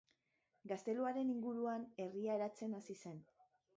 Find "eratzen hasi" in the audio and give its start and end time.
2.41-2.97